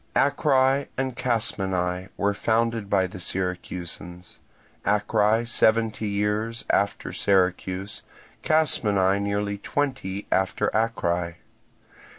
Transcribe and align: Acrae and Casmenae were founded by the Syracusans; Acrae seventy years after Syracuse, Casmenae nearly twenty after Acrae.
Acrae 0.15 0.87
and 0.97 1.15
Casmenae 1.15 2.09
were 2.17 2.33
founded 2.33 2.89
by 2.89 3.05
the 3.05 3.19
Syracusans; 3.19 4.39
Acrae 4.83 5.45
seventy 5.47 6.07
years 6.07 6.65
after 6.71 7.13
Syracuse, 7.13 8.01
Casmenae 8.41 9.19
nearly 9.21 9.59
twenty 9.59 10.25
after 10.31 10.71
Acrae. 10.73 11.35